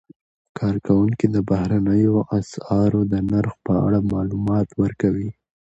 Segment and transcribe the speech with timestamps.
[0.57, 5.29] کارکوونکي د بهرنیو اسعارو د نرخ په اړه معلومات ورکوي.